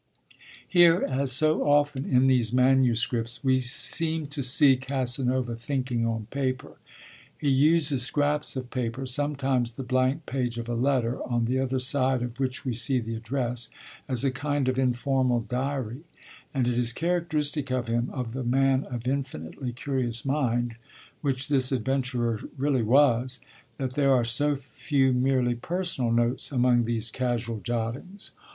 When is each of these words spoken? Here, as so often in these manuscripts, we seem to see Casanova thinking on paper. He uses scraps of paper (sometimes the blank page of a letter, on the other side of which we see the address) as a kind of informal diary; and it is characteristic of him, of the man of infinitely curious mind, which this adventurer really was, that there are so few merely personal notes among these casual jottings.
Here, 0.67 1.05
as 1.07 1.31
so 1.31 1.61
often 1.61 2.05
in 2.05 2.25
these 2.25 2.51
manuscripts, 2.51 3.43
we 3.43 3.59
seem 3.59 4.25
to 4.29 4.41
see 4.41 4.75
Casanova 4.75 5.55
thinking 5.55 6.07
on 6.07 6.25
paper. 6.31 6.77
He 7.37 7.49
uses 7.49 8.01
scraps 8.01 8.55
of 8.55 8.71
paper 8.71 9.05
(sometimes 9.05 9.75
the 9.75 9.83
blank 9.83 10.25
page 10.25 10.57
of 10.57 10.67
a 10.67 10.73
letter, 10.73 11.21
on 11.29 11.45
the 11.45 11.59
other 11.59 11.77
side 11.77 12.23
of 12.23 12.39
which 12.39 12.65
we 12.65 12.73
see 12.73 12.97
the 12.99 13.13
address) 13.13 13.69
as 14.09 14.23
a 14.23 14.31
kind 14.31 14.67
of 14.67 14.79
informal 14.79 15.39
diary; 15.41 16.01
and 16.51 16.67
it 16.67 16.79
is 16.79 16.93
characteristic 16.93 17.69
of 17.69 17.87
him, 17.87 18.09
of 18.09 18.33
the 18.33 18.43
man 18.43 18.85
of 18.85 19.07
infinitely 19.07 19.71
curious 19.71 20.25
mind, 20.25 20.77
which 21.21 21.47
this 21.47 21.71
adventurer 21.71 22.39
really 22.57 22.81
was, 22.81 23.39
that 23.77 23.93
there 23.93 24.13
are 24.15 24.25
so 24.25 24.55
few 24.55 25.13
merely 25.13 25.53
personal 25.53 26.11
notes 26.11 26.51
among 26.51 26.85
these 26.85 27.11
casual 27.11 27.59
jottings. 27.59 28.31